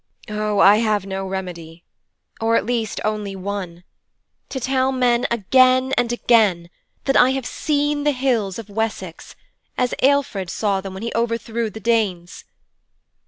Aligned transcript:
Oh, 0.29 0.57
I 0.57 0.77
have 0.77 1.05
no 1.05 1.27
remedy 1.27 1.83
or, 2.39 2.55
at 2.55 2.65
least, 2.65 2.99
only 3.05 3.35
one 3.35 3.83
to 4.49 4.59
tell 4.59 4.91
men 4.91 5.27
again 5.29 5.93
and 5.95 6.11
again 6.11 6.71
that 7.05 7.15
I 7.15 7.33
have 7.33 7.45
seen 7.45 8.03
the 8.03 8.09
hills 8.11 8.57
of 8.57 8.67
Wessex 8.67 9.35
as 9.77 9.93
Ćlfrid 10.01 10.49
saw 10.49 10.81
them 10.81 10.95
when 10.95 11.03
he 11.03 11.11
overthrew 11.15 11.69
the 11.69 11.79
Danes. 11.79 12.45